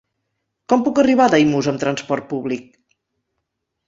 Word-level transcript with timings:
Com 0.71 0.85
puc 0.85 1.01
arribar 1.01 1.27
a 1.29 1.31
Daimús 1.33 1.69
amb 1.71 1.81
transport 1.83 2.25
públic? 2.31 2.65